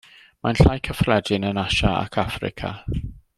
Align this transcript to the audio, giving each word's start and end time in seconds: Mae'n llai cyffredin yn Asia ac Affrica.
Mae'n 0.45 0.55
llai 0.59 0.77
cyffredin 0.87 1.45
yn 1.51 1.61
Asia 1.65 1.93
ac 1.99 2.19
Affrica. 2.25 2.73